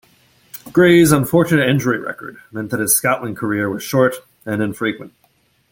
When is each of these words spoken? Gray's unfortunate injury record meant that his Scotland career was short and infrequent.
Gray's 0.73 1.11
unfortunate 1.11 1.69
injury 1.69 1.99
record 1.99 2.39
meant 2.51 2.71
that 2.71 2.79
his 2.79 2.97
Scotland 2.97 3.37
career 3.37 3.69
was 3.69 3.83
short 3.83 4.15
and 4.47 4.59
infrequent. 4.59 5.13